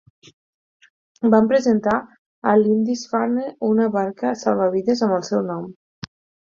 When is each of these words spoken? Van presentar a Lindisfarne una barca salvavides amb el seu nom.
Van 1.33 1.49
presentar 1.51 1.99
a 2.53 2.55
Lindisfarne 2.63 3.47
una 3.71 3.89
barca 3.99 4.35
salvavides 4.47 5.09
amb 5.09 5.19
el 5.21 5.27
seu 5.33 5.51
nom. 5.55 5.75